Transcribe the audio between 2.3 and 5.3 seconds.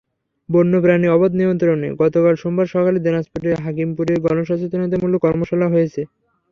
সোমবার সকালে দিনাজপুরের হাকিমপুরে গণসচেতনতামূলক